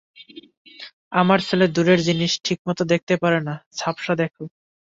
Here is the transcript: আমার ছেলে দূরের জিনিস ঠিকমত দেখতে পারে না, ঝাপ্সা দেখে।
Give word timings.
আমার 1.11 1.39
ছেলে 1.47 1.65
দূরের 1.75 1.99
জিনিস 2.07 2.31
ঠিকমত 2.45 2.79
দেখতে 2.91 3.13
পারে 3.23 3.39
না, 3.47 3.55
ঝাপ্সা 3.77 4.13
দেখে। 4.21 4.43